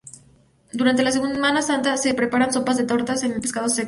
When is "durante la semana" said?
0.73-1.61